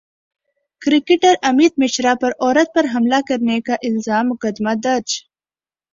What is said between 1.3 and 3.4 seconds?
امیت مشرا پر عورت پر حملہ